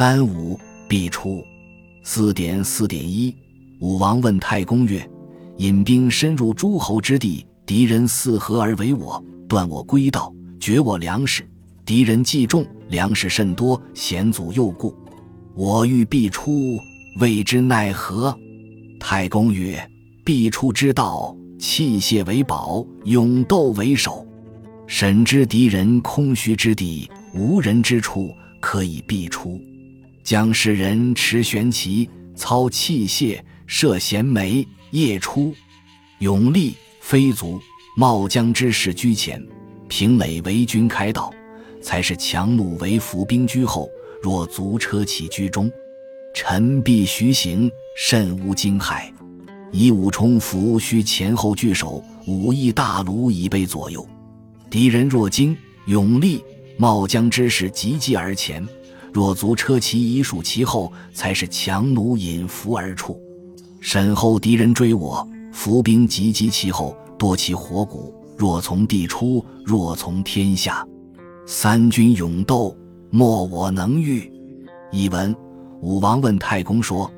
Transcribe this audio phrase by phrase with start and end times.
[0.00, 0.58] 三五
[0.88, 1.44] 必出。
[2.02, 3.36] 四点四点一。
[3.80, 5.06] 武王问太公曰
[5.60, 11.46] ：“引兵深入诸侯之地，敌人四合而围我，断我归道，绝我粮食。
[11.84, 14.96] 敌人既众，粮食甚多，险阻又故。
[15.54, 16.78] 我欲必出，
[17.18, 18.34] 未知奈何？”
[18.98, 19.86] 太公曰
[20.24, 24.26] ：“必出之道，器械为宝，勇斗为首。
[24.86, 28.30] 审知敌人空虚之地，无人之处，
[28.60, 29.60] 可以必出。
[30.22, 33.40] 将士人持玄旗，操器械。”
[33.72, 35.54] 涉贤梅，夜出，
[36.18, 37.60] 勇力飞卒，
[37.96, 39.40] 茂江之士居前，
[39.86, 41.32] 平垒为军开道，
[41.80, 43.88] 才是强弩为伏兵居后。
[44.20, 45.70] 若卒车骑居中，
[46.34, 49.04] 臣必徐行，慎无惊骇。
[49.70, 54.04] 以武冲伏须前后聚守，武艺大卢以备左右。
[54.68, 56.42] 敌人若惊，勇力
[56.76, 58.66] 茂江之士急急而前，
[59.12, 63.20] 若卒车骑以属其后，才是强弩引伏而出。
[63.80, 68.14] 身后敌人追我，伏兵急击其后，夺其火骨。
[68.36, 70.86] 若从地出，若从天下，
[71.46, 72.74] 三军勇斗，
[73.10, 74.32] 莫我能御。
[74.90, 75.34] 译文：
[75.82, 77.10] 武王问太公说：“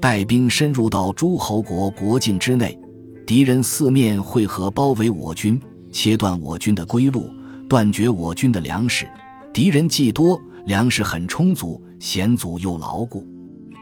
[0.00, 2.78] 带兵深入到诸侯国国境之内，
[3.26, 7.28] 敌人四面会合，包围我军，切断我军的归路，
[7.68, 9.08] 断绝我军的粮食。
[9.52, 13.26] 敌人既多，粮食很充足，险阻又牢固。”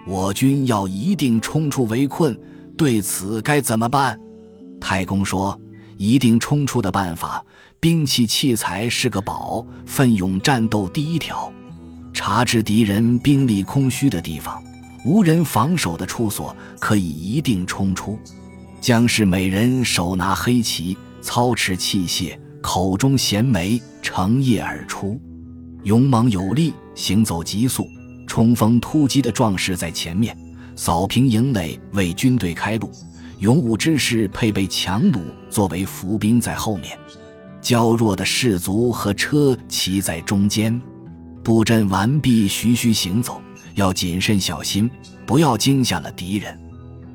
[0.06, 2.38] 我军要一定冲出围困，
[2.78, 4.16] 对此该怎么办？
[4.80, 5.60] 太公说
[5.98, 7.44] ：“一定冲出的办法，
[7.80, 11.52] 兵器器材是个宝，奋勇战斗第一条。
[12.12, 14.62] 查知敌人兵力空虚的地方，
[15.04, 18.16] 无人防守的处所，可以一定冲出。
[18.80, 25.20] 将士每人手拿黑旗，操持器械，口中衔枚，乘夜而出，
[25.84, 27.88] 勇猛有力，行走急速。”
[28.26, 30.36] 冲锋突击的壮士在前面，
[30.74, 32.88] 扫平营垒，为军队开路；
[33.38, 36.90] 勇武之士配备强弩，作为伏兵在后面；
[37.62, 40.78] 娇弱的士卒和车骑在中间。
[41.44, 43.40] 布阵完毕，徐徐行走，
[43.76, 44.90] 要谨慎小心，
[45.24, 46.58] 不要惊吓了敌人。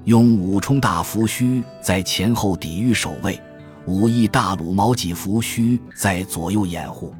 [0.05, 3.39] 用武冲大伏须在前后抵御守卫，
[3.85, 7.13] 武艺大鲁毛戟伏须在左右掩护。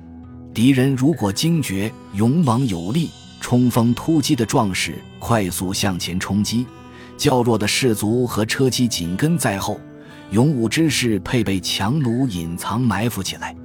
[0.54, 3.10] 敌人如果惊觉，勇猛有力。
[3.40, 6.66] 冲锋突击的壮士快速向前冲击，
[7.18, 9.80] 较弱的士卒和车骑紧跟在后。
[10.30, 13.56] 勇武之士配备强弩，隐藏埋伏起来。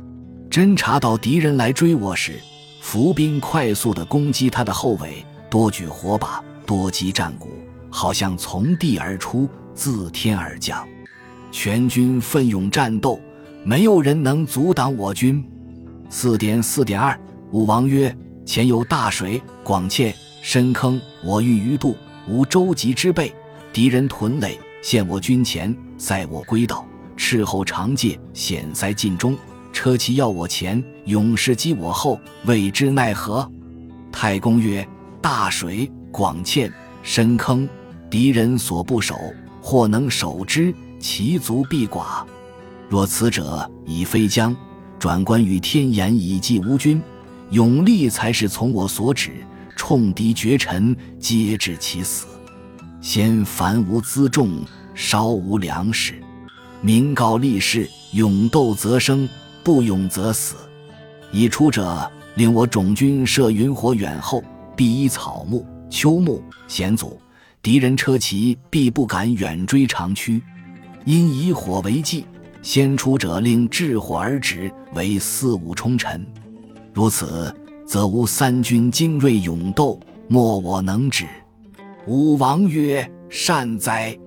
[0.50, 2.40] 侦察到敌人来追我时，
[2.80, 7.50] 伏兵快速地攻击他的后尾，多举火把，多击战鼓，
[7.90, 10.88] 好像从地而出，自天而降。
[11.52, 13.20] 全军奋勇战斗，
[13.62, 15.44] 没有人能阻挡我军。
[16.08, 17.18] 四点四点二，
[17.50, 18.14] 武王曰。
[18.44, 21.96] 前有大水，广堑深坑，我欲鱼渡，
[22.28, 23.34] 无舟楫之备。
[23.72, 26.86] 敌人屯垒，陷我军前，塞我归道。
[27.16, 29.36] 斥候长戒，险塞尽中。
[29.72, 33.50] 车骑要我前，勇士击我后，未知奈何？
[34.12, 34.86] 太公曰：
[35.20, 36.70] 大水，广堑，
[37.02, 37.68] 深坑，
[38.08, 39.18] 敌人所不守，
[39.60, 42.24] 或能守之，其卒必寡。
[42.88, 44.54] 若此者，以非将，
[44.98, 47.00] 转关于天言，以济吴军。
[47.50, 49.30] 勇力才是从我所指，
[49.76, 52.26] 冲敌绝尘，皆致其死。
[53.00, 54.64] 先凡无辎重，
[54.94, 56.14] 稍无粮食，
[56.80, 59.28] 明告立誓：勇斗则生，
[59.62, 60.56] 不勇则死。
[61.30, 64.42] 已出者，令我种军设云火远后，
[64.74, 67.20] 必依草木、秋木险阻，
[67.62, 70.42] 敌人车骑必不敢远追长驱。
[71.04, 72.26] 因以火为计，
[72.66, 76.26] 先出者令制火而止，为四五冲尘。
[76.92, 77.54] 如此，
[77.86, 81.26] 则无三军精锐勇斗，莫我能止。
[82.08, 84.18] 武王曰：“善哉！”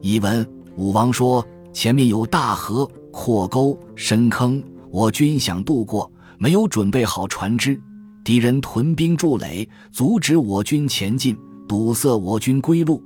[0.00, 4.62] 译文：武王说：“前面有大河、阔沟、深坑，
[4.92, 6.08] 我军想渡过，
[6.38, 7.76] 没有准备好船只。
[8.22, 11.36] 敌人屯兵筑垒，阻止我军前进，
[11.66, 13.02] 堵塞我军归路。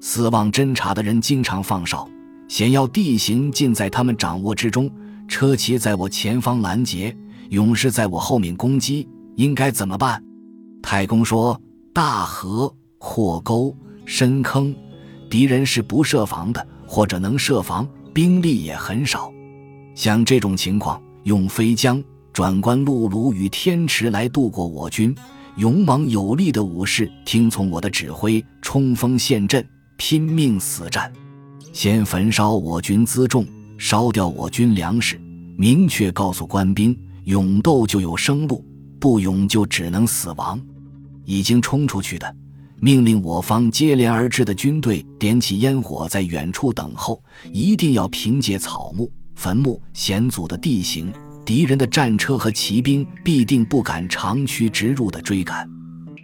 [0.00, 2.08] 四望侦察的人经常放哨，
[2.48, 4.90] 险要地形尽在他们掌握之中。
[5.26, 7.16] 车骑在我前方拦截。”
[7.50, 9.06] 勇士在我后面攻击，
[9.36, 10.20] 应该怎么办？
[10.82, 11.60] 太公说
[11.92, 14.74] ：“大河、阔沟、深坑，
[15.30, 19.30] 敌人是不设防的，或者能设防，兵力也很少。
[19.94, 22.02] 像这种情况，用飞将、
[22.32, 25.14] 转关陆卢与天池来渡过我军。
[25.56, 29.64] 勇猛有力的武士听从我的指挥，冲锋陷阵，
[29.96, 31.12] 拼命死战。
[31.74, 33.44] 先焚烧我军辎重，
[33.76, 35.20] 烧掉我军粮食，
[35.58, 38.62] 明确告诉官兵。”勇斗就有生路，
[39.00, 40.60] 不勇就只能死亡。
[41.24, 42.36] 已经冲出去的，
[42.80, 51.10] 命令我方接连而至的军队点起烟火，在远处等候，一定要凭借草木、坟墓、险阻的地形，
[51.46, 55.68] 敌人的战车和骑兵必定不敢长驱直入的追赶。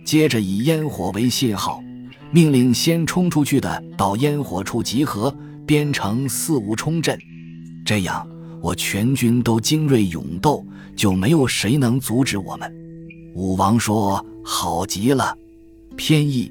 [0.05, 1.83] 接着以烟火为信号，
[2.33, 5.35] 命令先冲出去的到烟火处集合，
[5.67, 7.19] 编成四五冲阵。
[7.85, 8.25] 这样，
[8.63, 12.73] 我全军都精锐勇斗，就没有谁能阻止我们。
[13.35, 15.37] 武王说：“好极了。”
[15.97, 16.51] 偏义。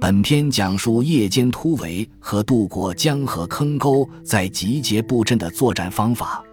[0.00, 6.44] 本篇讲述夜间突围和渡过江河坑沟，在集结布阵的作战方法。